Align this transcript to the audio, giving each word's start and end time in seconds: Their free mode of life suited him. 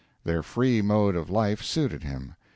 Their 0.23 0.41
free 0.41 0.81
mode 0.81 1.15
of 1.15 1.29
life 1.29 1.61
suited 1.61 2.01
him. 2.01 2.33